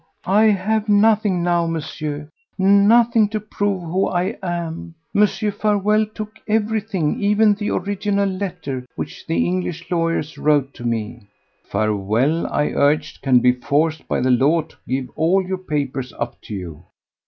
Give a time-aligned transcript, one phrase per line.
[0.25, 4.95] I have nothing now, Monsieur—nothing to prove who I am!
[5.13, 5.53] Mr.
[5.53, 11.27] Farewell took everything, even the original letter which the English lawyers wrote to me."
[11.65, 16.41] "Farewell," I urged, "can be forced by the law to give all your papers up
[16.45, 16.83] to you."